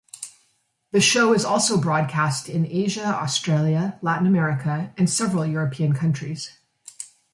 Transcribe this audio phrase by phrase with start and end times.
[0.93, 6.57] The show is also broadcast in Asia, Australia, Latin America, and several European countries.